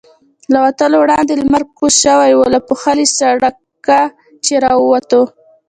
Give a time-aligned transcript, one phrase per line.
[0.51, 3.99] له وتلو وړاندې لمر کوز شوی و، له پوښلي سړکه
[4.45, 5.21] چې را ووتو.